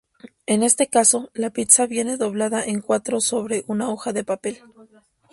En 0.47 0.63
este 0.63 0.87
caso, 0.89 1.29
la 1.35 1.51
pizza 1.51 1.85
viene 1.85 2.17
doblada 2.17 2.65
en 2.65 2.81
cuatro 2.81 3.21
sobre 3.21 3.63
una 3.67 3.91
hoja 3.91 4.13
de 4.13 4.23
papel. 4.23 4.57